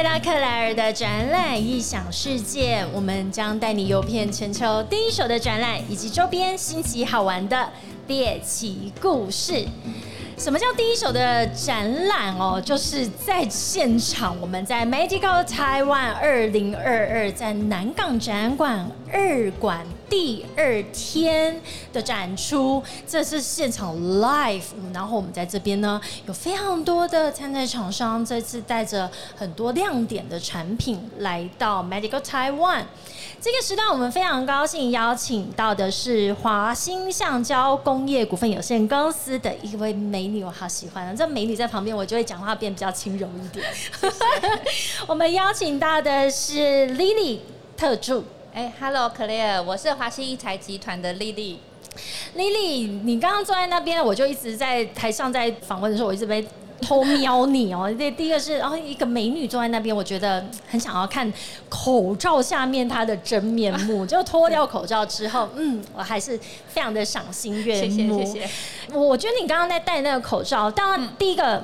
[0.00, 7.68] 来到克莱尔的展览异想世界，我们将带你游遍全球第一手的展览以及周边新奇好玩的
[8.06, 9.66] 猎奇故事。
[10.36, 12.62] 什么叫第一手的展览哦？
[12.64, 19.84] 就是在现场，我们在 Medical Taiwan 二零二二在南港展馆二馆。
[20.08, 21.60] 第二天
[21.92, 24.62] 的展出，这是现场 live，
[24.92, 32.84] 然后我们在这边呢，有非常多的参赛厂商，这次带着很多亮点的产品来到 Medical Taiwan。
[33.40, 41.14] 这个时段，我们非常高兴邀请到的是华兴橡胶工业股份有限公司的一位美女，我好喜欢啊！
[41.16, 43.64] 这美女在旁边，我就会讲话变比较轻柔一点。
[45.06, 46.58] 我们邀请到的是
[46.96, 47.38] Lily
[47.76, 48.24] 特助。
[48.58, 51.60] 哎，Hello，Clare，我是华西一财集团的丽丽。
[52.34, 56.44] 丽丽，你刚刚坐在那边，我就一直在台上在访问的时候，我一直被
[56.82, 57.88] 偷瞄你哦。
[57.96, 61.32] 这第一个是，然后一个美女坐在那边，我觉得很想要看
[61.68, 64.04] 口罩下面她的真面目。
[64.06, 66.36] 就脱掉口罩之后，嗯，我还是
[66.66, 68.18] 非常的赏心悦目。
[68.18, 68.50] 谢谢，谢谢。
[68.92, 71.62] 我觉得你刚刚在戴那个口罩，当然第一个。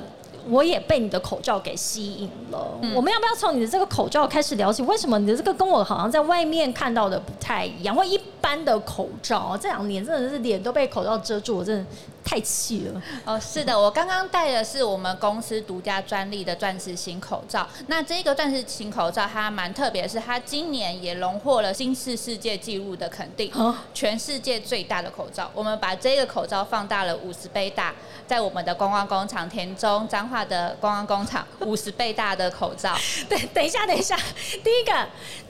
[0.49, 2.79] 我也被你的口罩给吸引了。
[2.95, 4.83] 我们要不要从你的这个口罩开始聊起？
[4.83, 7.95] 为什么你的这个跟我好像在外面看到的不太一样？
[7.95, 11.85] 或一般的口罩，这两年真的是脸都被口罩遮住，我真的。
[12.27, 13.39] 太气了哦！
[13.39, 17.67] 是的，我刚刚戴的是我们公司独家专利的钻石型口罩。
[17.85, 23.51] 那这个钻石型口罩它蛮特别，是它今年也荣获了新世世界纪录的肯定，
[23.93, 25.51] 全世界最大的口罩。
[25.53, 27.93] 我们把这个口罩放大了五十倍大，
[28.25, 32.97] 在我们的观光工厂田中彰化的观光工厂， 五十倍大的口罩。
[33.29, 34.17] 对，等一下，等一下，
[34.63, 34.91] 第一个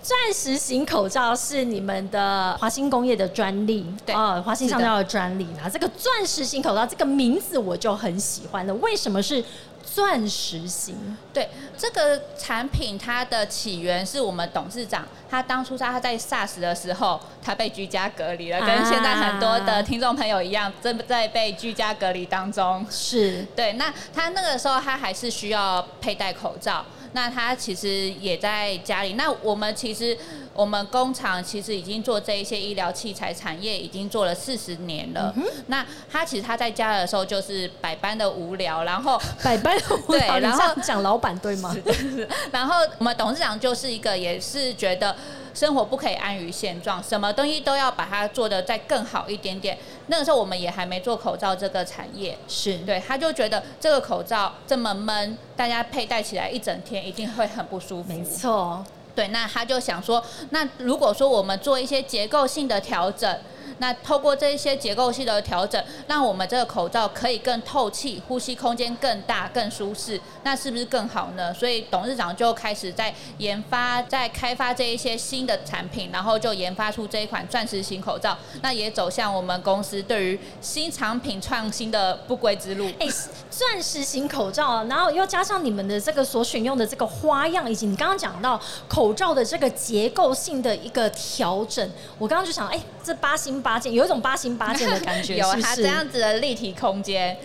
[0.04, 6.62] 钻石型口罩是你们的华兴工业的专利，对啊，华信橡胶的专利啊，这个钻石型。
[6.62, 9.44] 口罩这个名字我就很喜欢了，为什么是
[9.84, 10.96] 钻石型？
[11.32, 11.48] 对，
[11.78, 22.86] 这个产品它的起源是我们董事长，他当初在他在 SARS 的时候，他被居家隔离了，跟现在很多的听众朋友一样，正在被居家隔离当中。
[22.90, 26.84] 是对，那他那个时候他还是需要佩戴口罩。
[27.14, 29.14] 那他其实也在家里。
[29.14, 30.18] 那我们其实，
[30.56, 35.34] 我们工厂其实已经做这一些医疗器材产业，已经做了四十年了。
[35.68, 39.78] 那他其实他在家的时候就是百般的无聊，然后 百般
[40.08, 40.40] 无聊。
[40.40, 41.76] 然后讲老板对吗？
[42.52, 45.16] 然后我们董事长就是一个，也是觉得。
[45.56, 49.78] 生活不可以安于现状，什么东西都要把它做的再更好一点点。
[50.08, 58.12] 那个时候我们也还没做口罩这个产业，是对，他就觉得这个口罩这么闷，大家佩戴起来一整天一定会很不舒服。
[58.12, 58.84] 没错，
[59.16, 63.40] 对，那他就想说，那如果说我们做一些结构性的调整。
[63.80, 71.54] 那透过这一些结构性的调整，让我们这个口罩可以更透气，呼吸空间更大、更舒适，那是不是更好呢？
[71.54, 78.38] 所以董事长就开始在研发、在开发这一些新的产品，然后就研发出这一款钻石型口罩。
[78.62, 82.86] 那也走向我们公司对于新产品创新的不归之路。
[83.00, 83.08] 哎，
[83.50, 88.58] 钻石型口罩，然后又加上你们的这个所选用的这个花样，以及你刚刚讲到
[88.88, 93.65] 口罩的这个结构性的一个调整，我刚刚就想，哎，这八星。
[93.66, 97.36] 八件有一种八星八件的感觉， 有它这样子的立体空间。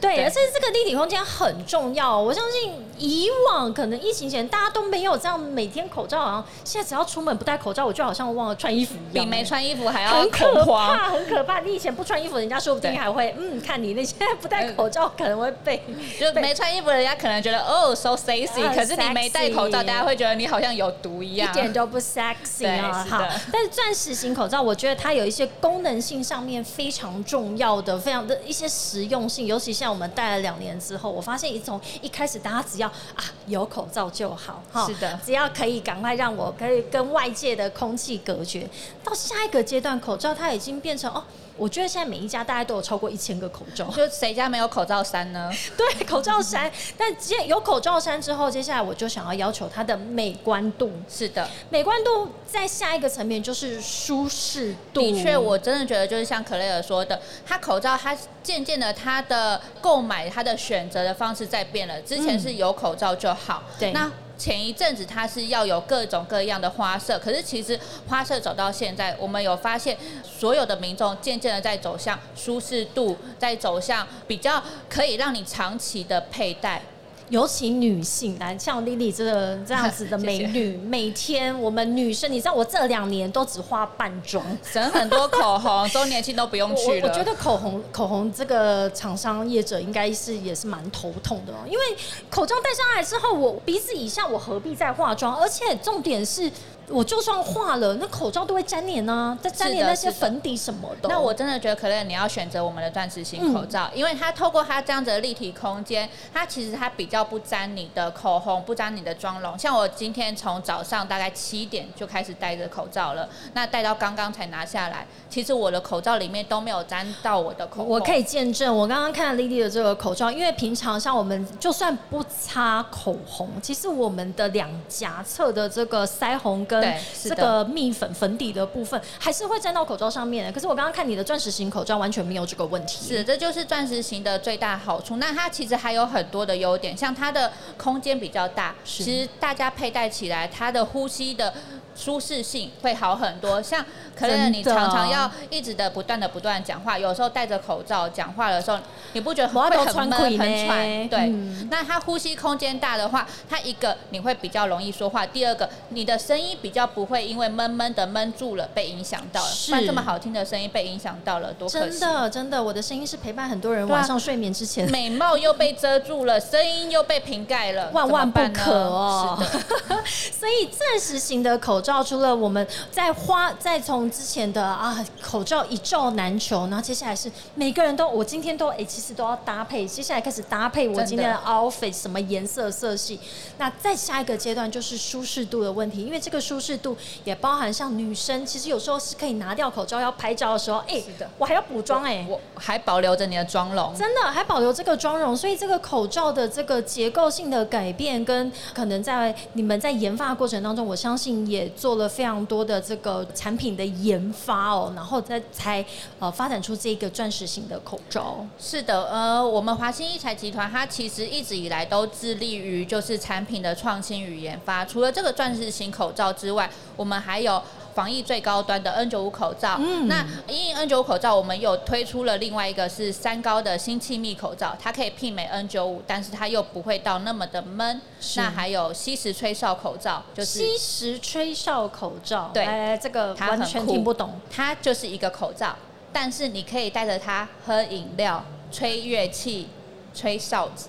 [0.00, 2.16] 对，而且这个立体空间很重要。
[2.16, 9.24] 我相信以往可能疫情前大家都没有这样每天口罩，好像现在只要出门不戴口罩，我就好像忘了穿衣服一样。
[9.24, 11.58] 比没穿衣服还要很可怕，很可怕。
[11.60, 15.82] 你以前不穿衣服，人家说不定还会嗯看你；你现在不戴口罩，可能会被
[16.20, 23.04] 就没穿衣服，人家可能觉得哦 so sexy，可是你没戴口罩，大家会觉得你好像有毒一样，一点都不 sexy 啊。
[23.10, 29.87] 好，但是钻石型口罩，我觉得它有一些功能性上面非常重要的，非常的一些实用性，尤其像。
[29.88, 38.68] 我们戴了两年之后，我发现一从一开始，大家只要啊有口罩就好，哈，是的，只要可以赶快让我可以跟外界的空气隔绝。
[39.02, 41.24] 到下一个阶段，口罩它已经变成哦。
[41.58, 45.50] 我觉得现在每一家大概都有超过一千个口罩， 就谁家没有口罩衫呢？
[45.76, 46.70] 对，口罩衫。
[46.96, 50.90] 但接有口罩衫之后，接下来我就想要要求它的美观度。
[51.08, 55.00] 是的，美观度在下一个层面就是舒适度。
[55.00, 62.00] 的确，我真的觉得就是像可雷尔说的，它口罩它渐渐的它的购买它的选择的方式在变了。
[62.02, 64.10] 之前是有口罩就好，对，那。
[64.38, 76.80] 前一阵子它是要有各种各样的花色，可是其实花色走到现在，我们有发现所有的民众渐渐的在走向舒适度，在走向比较可以让你长期的佩戴。
[77.30, 87.06] 尤其女性来，像丽丽这个这样子的美 女，每天我们女生，你知道我这两年都只化半妆，省很多口红，周年庆都不用去了。
[87.08, 91.84] 我觉得口红口红这个厂商业者应该是也是蛮头痛的哦，因为
[92.30, 95.36] 口罩戴上来之后，我鼻子以下我何必再化妆？
[95.36, 96.50] 而且重点是。
[96.90, 101.08] 我就算化了，那口罩都会粘黏呢，再粘黏那些粉底什么的。
[101.08, 109.58] 那我真的觉得可乐，你要选择我们的钻石型口罩，因为它透过它这样子的立体空间，它其实它比较不粘你的口红，不粘你的妆容。
[109.58, 117.88] 像我今天从早上大概七点就开始戴着口罩了，那戴到刚刚才拿下来，其实我的口罩里面都没有粘到我的口红。
[117.88, 126.77] 我可以见证，我刚刚看丽丽的这个口罩，因为平常像我们就算不擦口红，其实我们的两颊侧的这个腮红跟
[127.22, 130.52] 这个蜜粉粉底的部分还是会沾到口罩上面的。
[130.52, 133.06] 可是我刚刚看你的钻石型口罩完全没有这个问题。
[133.06, 135.16] 是，这就是钻石型的最大好处。
[135.16, 141.52] 那它其实还有很多的优点，像它的空间比较大，其实大家佩戴起来它的呼吸的。
[141.98, 143.84] 舒适性会好很多，像
[144.16, 148.78] 可能你常常要一直的不断的不断讲话，有时候戴着口罩讲话的时候，
[149.14, 151.08] 你不觉得会很闷很喘？
[151.08, 151.28] 对，
[151.70, 161.98] 那它呼吸空间大的话，它一个你会比较容易说话，第二个你的声音比较不会因为闷闷的闷住了被影响到了，然这么好听的声音被影响到了，多可惜！
[161.98, 169.42] 真的真的，我的声音是陪伴很多人晚上睡眠之前，美貌又被遮住了，声音又被瓶盖了，万万不可哦！
[170.06, 171.98] 所以暂时型的口罩。
[171.98, 183.18] 罩除了我们在花，再从之前的啊口罩一罩难求，然后接下来是每个人都，我今天都哎其实都要搭配，接下来开始搭配我今天的 outfit 什么颜色色系。
[183.56, 186.94] 那再下一个阶段就是舒适度的问题，因为这个舒适度
[187.24, 191.02] 也包含像女生，其实有时候是可以拿掉口罩要拍照的时候，哎，
[191.38, 201.67] 我还要补妆哎，我还保留着你的妆容，真的还保留这个妆容，所以这个口罩的这个结构性的改变，跟可能在你们在研发过程当中，我相信也。
[201.70, 205.84] 做了非常多的这个产品的研发哦，然后再才
[206.18, 208.46] 呃发展出这个钻石型的口罩。
[208.58, 214.84] 是的，呃，我们华兴一材集团它其实一直以来都致力于就是产品的创新与研发。
[214.84, 217.62] 除了这个钻石型口罩之外，我们还有。
[217.98, 228.00] 防疫最高端的 N 九五口罩，那因 N 九五口罩，我们有推出了另外一个是三高的新气密口罩，它可以媲美 N 九五，但是它又不会到那么的闷。
[228.36, 235.74] 那还有吸食吹哨口罩，就是吸食吹哨口罩，对，这个完全听不懂，它就是一个口罩，
[236.12, 239.66] 但是你可以带着它喝饮料、吹乐器、
[240.14, 240.86] 吹哨子。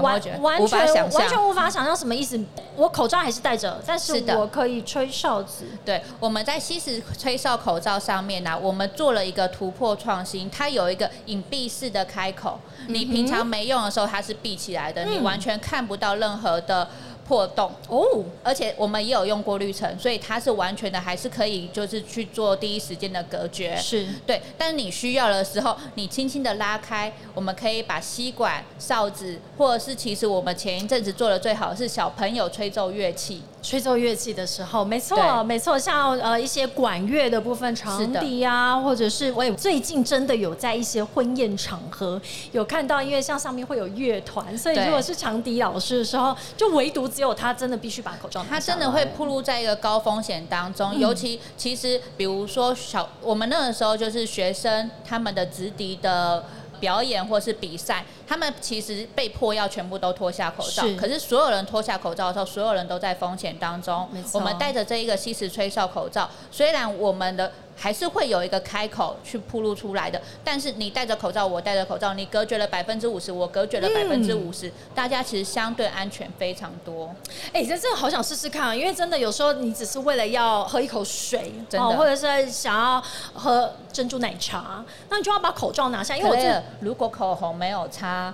[0.00, 2.40] 完完全完全无法想象什么意思。
[2.76, 5.66] 我口罩还是戴着，但是我可以吹哨子。
[5.84, 12.58] 对，我们在吸食吹哨口罩上面呢，我们做了一个突破创新，它有一个隐蔽式的开口。
[12.88, 16.88] 你平常没用的时候，它是闭起来的，你完全看不到任何的。
[17.32, 23.74] 破洞哦，而且我们也有用过滤层，所以它是完全的，还是可以就是去做第一时间的隔绝。
[23.74, 33.40] 是对，但是你需要的时候，你轻轻的拉开，我们可以把吸管、哨子，或者是其实我们前一阵子做的最好是小朋友吹奏乐器。
[33.62, 42.20] 吹奏乐器的时候，没错，没错，像呃一些管乐的部分，长笛啊，或者是我也最近真的有在一些婚宴场合
[42.50, 56.44] 有看到，因为像上面会有乐团，所以如果是长笛老师的时候，就唯独只有他真的必须把口罩拿他真的会暴露在一个高风险当中，尤其其实比如说小我们那个时候就是学生他们的直笛的。
[56.82, 60.82] 表演或是比赛，他们其实被迫要全部都脱下口罩。
[60.98, 64.08] 可是所有人脱下口罩的时候，所有人都在风险当中。
[64.32, 67.52] 我们戴着这一个吸食吹哨口罩，虽然我们的。
[67.76, 77.12] 还是会有一个开口去铺露出来的，但是你戴着口罩，我戴着口罩，你隔绝了百分之五十，我隔绝了百分之五十，大家其实相对安全非常多。
[77.52, 78.74] 哎，这真的好想试试看啊！
[78.74, 83.02] 因为真的有时候你只是为了要喝一口水，哦，或者是想要
[83.34, 88.32] 喝珍珠奶茶，那你就要把口罩拿下，因为我这如果口红没有擦。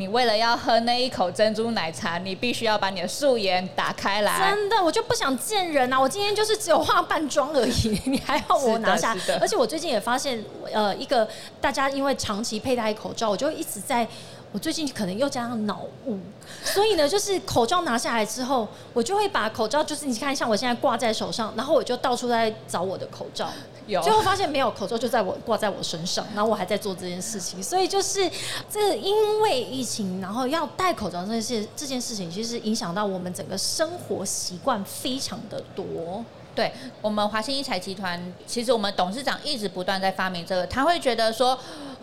[0.00, 4.50] 你为了要喝那一口珍珠奶茶，你必须要把你的素颜打开来。
[4.50, 6.00] 真的，我就不想见人啊！
[6.00, 9.14] 我今天就是只有化半妆而已， 你还要我拿下？
[9.38, 10.42] 而且我最近也发现，
[10.72, 11.28] 呃，一个
[11.60, 14.08] 大家因为长期佩戴口罩，我就一直在。
[14.52, 16.18] 我最近可能又加上脑雾，
[16.64, 23.48] 所以呢，就是口罩拿下来之后，我就会把口罩，就是你看，像我现在挂在手上，然后我就到处在找我的口罩，
[23.86, 28.28] 有，最后发现没有口罩就在我挂在我身上，然后我还在做这件事情，所以就是
[28.68, 36.24] 这因为疫情，然后要戴口罩这件这件事情，其实影响到我们整个生活习惯非常的多。
[36.56, 41.56] 对我们华兴一财集团，其实我们董事长一直不断在发明这个，他会觉得说。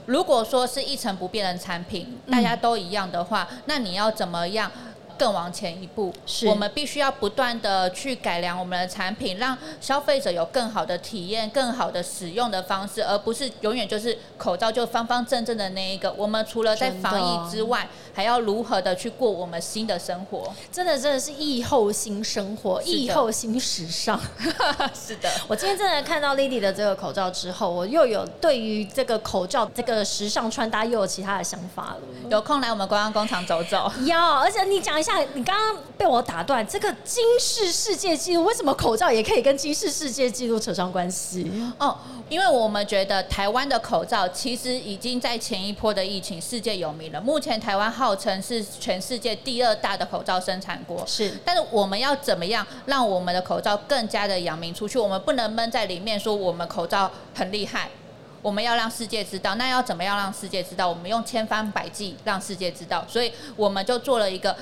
[0.07, 4.71] 如果说是一成不变的产品，大家都一样的话，那你要怎么样？
[5.17, 16.11] 更往前一步，是我们必须要不断的去改良我们的产品，让消费者有更好的体验、更好的使用的方式，而不是永远就是口罩就方方正正的那一个。
[16.13, 20.51] 我们除了在防疫之外，还要如何的去过我们新的生活？
[20.71, 24.19] 真的真的是疫后新生活，疫后新时尚。
[24.93, 31.97] 是的，我今天真的看到 Lily 的这个口罩之后，我又有对于这个口罩这个时尚穿搭又有其他的想法了。
[32.29, 33.91] 有空来我们观光工厂走走。
[34.05, 41.49] 要，而且你讲一下，你刚刚被我打断，这个金氏世界纪录为什么口罩也可以跟金氏世界纪录扯上关系？
[41.79, 41.97] 哦，
[42.27, 47.21] 因为我们觉得台湾的口罩其实已经在前一波的疫情世界有名了。
[47.21, 54.99] 目前台湾号称是全世界第二大的口罩生产国，是但是我们要怎么样让我们的口罩更加的扬名出去？
[54.99, 57.89] 我们不能闷在里面说我们口罩很厉害，
[58.41, 59.55] 我们要让世界知道。
[59.55, 60.87] 那要怎么样让世界知道？
[60.87, 63.05] 我们用千方百计让世界知道。
[63.07, 64.55] 所以我们就做了一个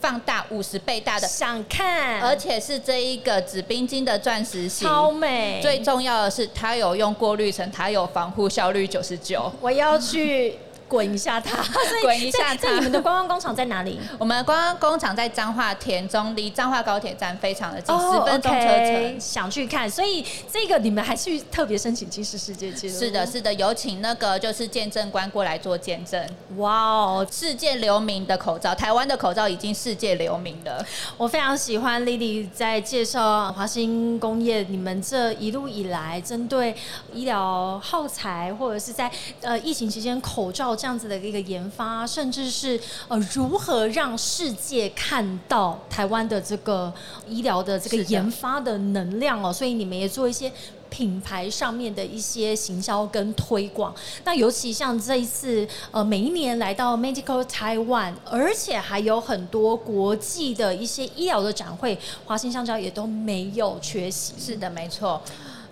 [0.00, 4.88] 放大五十倍大的，想看，而且是这一个紫冰晶的钻石型。
[4.88, 5.60] 超美。
[5.62, 9.52] 最重要的是，它有用过滤层，它有防护效率九十九。
[9.60, 10.56] 我要去
[10.90, 11.62] 滚一下它，
[12.02, 14.00] 滚一下它在在你们的观光工厂在哪里？
[14.18, 19.20] 我们观光工厂在彰化田中，离彰化高铁站非常的近，十、哦分钟车程。
[19.20, 22.98] 想去看，所以这个你们还去特别申请金氏世界纪录？
[22.98, 26.20] 是的，，是的，有请那个就是见证官过来做见证。
[26.56, 30.84] 哇哦，世界留名的口罩，台湾的口罩已经世界留名了。
[31.16, 36.74] 我非常喜欢 Lily 在介绍华兴工业，你们这一路以来针对
[37.12, 39.08] 医疗耗材，或者是在
[39.42, 46.90] 呃疫情期间口罩这样子的一个研发，甚至是呃如何让世界看到台湾的这个
[47.28, 50.50] 医疗的这个研发的能量哦，所以你们也做一些。
[50.90, 53.94] 品牌上面的一些行销跟推广，
[54.24, 64.34] 那尤其像这一次，呃，每一年来到 Medical Taiwan，而且还有很多国际的一些医疗的展会，华兴橡胶也都没有缺席。
[64.36, 65.22] 是的，没错。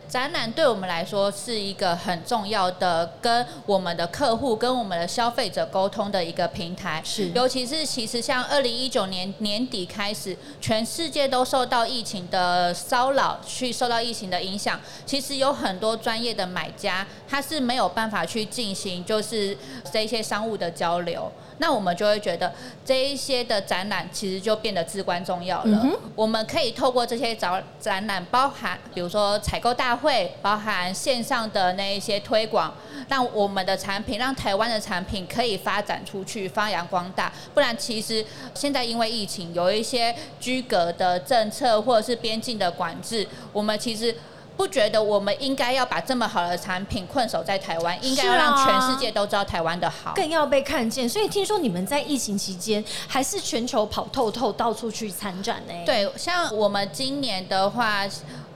[0.09, 7.03] 展览对我们来说是一个很重要的，跟我们的客户、跟我们的消费者沟通的一个平台。
[7.05, 14.81] 是尤其是其实像二零一九年年底开始，全世界都受到疫情的骚扰，去受到疫情的影响。
[15.05, 19.55] 其实有很多专业的买家，他是没有办法去进行就是
[19.93, 21.31] 这些商务的交流。
[21.59, 22.53] 那我们就会觉得
[22.85, 25.81] 这一些的展览其实就变得至关重要了。
[25.85, 32.75] 嗯我们可以透过这些展展览，包含比如说采购大会，包含线上的那一些推广，
[33.09, 37.33] 让我们的产品，让台湾的产品可以发展出去，发扬光大。
[37.55, 38.25] 不然，其实
[38.55, 44.15] 现在因为疫情，有一些居隔的政策或者是边境的管制，我们其实。
[44.59, 50.13] 不觉得我们应该要把这么好的产品困守在台湾，应该要让全世界都知道台湾的好。
[50.17, 58.03] 更要被看见，所以听说你们在疫情期间还是全球跑透透，到处去参展呢。，对，像我们今年的话，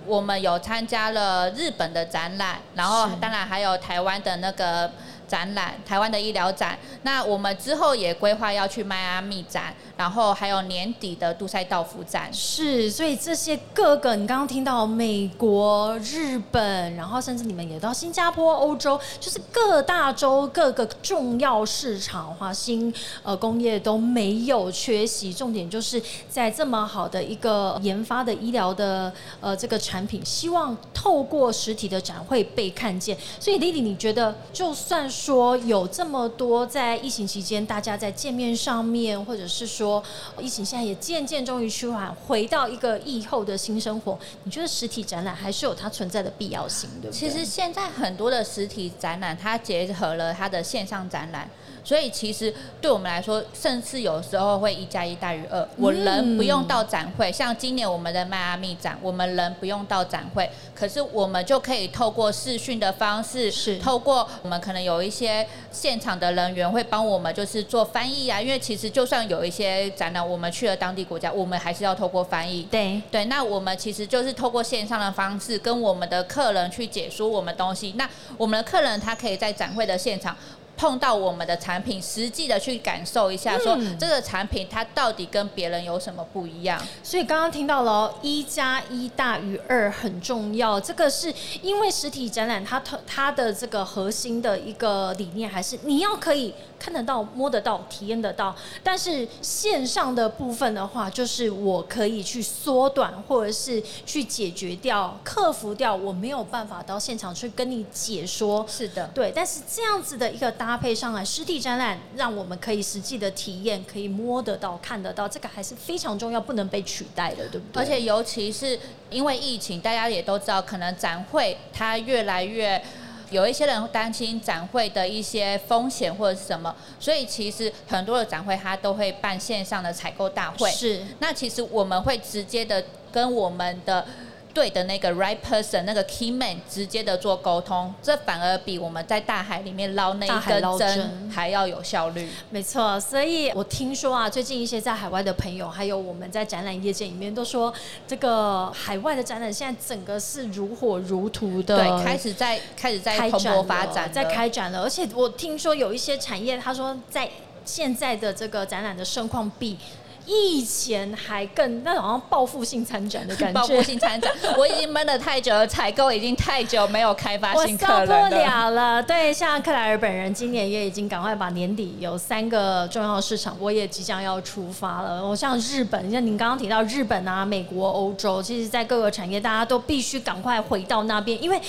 [0.05, 4.91] 我们有参加了日本的展览，然后当然还有台湾的那个
[5.33, 6.79] 展览，台湾的医疗展。
[7.05, 12.31] 那我们之后也规划要去迈阿密展，然后还有年底的杜塞道夫展。
[12.31, 25.33] 是，所以这些各个你刚刚听到美国、日本，然后甚至你们也到新加坡、欧洲，就是各大洲各个重要市场，华新呃工业都没有缺席。
[25.33, 29.11] 重点就是在这么好的一个研发的医疗的
[29.41, 33.17] 呃这个产品，希望透过实体的展会被看见。
[33.41, 40.02] 所以丽丽你觉得就算说有这么多在疫情期间大家在见面上面，或者是说
[40.41, 47.21] 疫情现在也渐渐终于趋缓，回到一个疫后的新生活，你觉得实体展览还是有它存在的必要性，对不对？
[47.21, 51.49] 其实现在很多的实体展览，它结合了它的线上展览，
[51.85, 55.69] 所以其实对我们来说，甚至有时候会一加一大于二。
[55.76, 72.62] 我人不用到展会，像今年我们的迈阿密展，我们人不用到展会，可是我们就可以透过视讯的方式，是透过我们可能有一些现场的人员会帮我们就是做翻译啊，因为其实就算有一些展览，我们去了当地国家，我们还是要透过翻译。
[72.71, 77.95] 对，对，那我们其实就是透过线上的方式跟我们的客人去解说我们东西。
[77.99, 80.35] 那我们的客人他可以在展会的现场。
[80.83, 86.77] 碰到我们的产品，实际的去感受一下，说这个产品它到底跟别人有什么不一样。
[87.05, 108.67] 所以刚刚听到了一加一大于二很重要，这个是因为实体展览它它它的这个核心的一个理念还是你要可以看得到、摸得到、体验得到，但是线上的部分的话，就是我可以去缩短或者是去解决掉、克服掉我没有办法到现场去跟你解说。
[108.69, 109.31] 是的，对。
[109.33, 117.83] 但是这样子的一个搭配上来，实体展览让我们可以实际的体验，可以摸得到、看得到，这个还是非常重要，不能被取代的，对不对？
[117.83, 118.79] 而且尤其是
[119.11, 122.83] 因为疫情，大家也都知道，可能展会它越来越。
[123.31, 130.71] 有一些人担心展会的一些风险或者是什么，所以其实很多的展会它都会办线上的采购大会。
[130.71, 134.07] 是，那其实我们会直接的跟我们的。
[134.55, 142.29] 对的那个 right person 那个 key man 直接的做沟通，这反而比我们在大海里面捞那一根针还要有效率。
[142.51, 147.73] 没错，所以我听说啊，最近一些在海外的朋友，还有我们在展览业界里面都说，
[148.07, 154.83] 这个海外的展览现在整个是如火如荼的，对，开始在开始在蓬勃发展，在开展了。
[154.83, 157.29] 而且我听说有一些产业，他说在
[157.65, 159.79] 现在的这个展览的盛况比。
[160.26, 168.23] 以前还更那好像报复性参展的感觉， 报复性参展，我已经闷了太久了，采购已经太久没有开发新客人了。
[168.23, 175.26] 受不了了，对，像克莱尔本人今年也已经赶快把年底有三个重要市场，我也即将要出发了。
[175.26, 181.61] 我像日本，像您刚刚提到日本啊、美国、欧洲，其实在各个产业大家都必须赶快回到那边，因为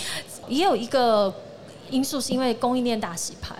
[0.47, 1.33] 也有一个
[1.89, 3.55] 因素是因为供应链大洗牌，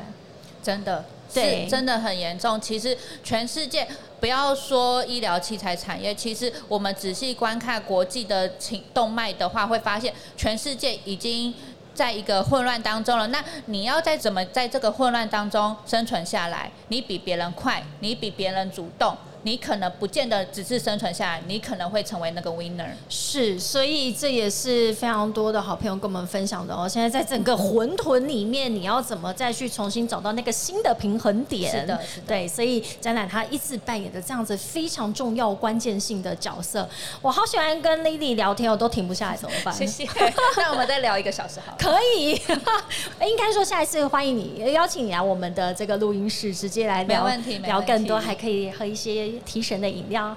[0.62, 1.04] 真的。
[1.34, 2.62] 是真的很严重。
[2.62, 3.88] 其实全世界
[4.24, 11.54] 不要说医疗器材产业，其实我们仔细观看国际的情动脉的话，会发现全世界已经
[11.94, 13.28] 在一个混乱当中了。
[13.28, 16.72] 那你要在怎么在这个混乱当中生存下来？
[16.88, 19.14] 你比别人快，你比别人主动。
[19.44, 22.88] 你可能不见得只是生存下来，你可能会成为那个 winner。
[23.10, 26.88] 是，所以这也是非常多的好朋友跟我们分享的哦。
[26.88, 31.70] 现在在整个混沌里面，你要怎么再去重新找到那个新的平衡点？
[31.70, 32.48] 是的，对。
[32.48, 36.88] 所以展览他一直扮演的这样子非常重要、关键性的角色。
[37.22, 39.74] 我好喜欢跟 Lily 聊天，我都停不下来，怎么办？
[39.76, 40.08] 谢谢。
[40.56, 41.76] 那我们再聊一个小时好。
[41.78, 42.40] 可以。
[43.28, 49.33] 应该说下一次欢迎你，邀请你来我们的这个录音室，直接来聊问题，聊更多，还可以和一些。
[49.46, 50.36] 提神的饮料，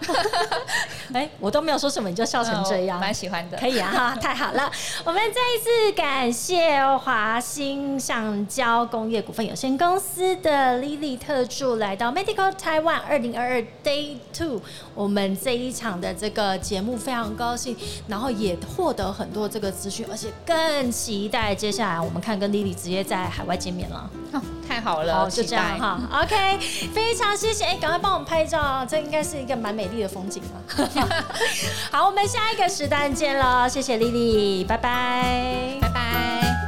[1.12, 4.70] 哎，我都没有说什么，你就笑成这样，蛮喜欢的，可以啊，哈， 太好了。
[5.04, 14.60] 我们再一次感谢华兴橡胶工业股份有限公司的 Lily 特助来到 Medical Taiwan 二零二二 Day Two，
[14.94, 17.76] 我们这一场的这个节目非常高兴，
[18.08, 24.10] 然后也获得很多这个资讯，而且更期待接下来我们看跟 Lily 直接在海外见面了。
[24.32, 25.96] 哦太好了，好，就这样哈。
[26.22, 26.58] OK，
[26.92, 30.86] 非常谢谢，哎，赶快帮我们拍照，这应该是一个蛮美丽的风景吧。
[31.90, 36.65] 好，我们下一个时段见了，谢谢丽丽，拜拜，拜拜。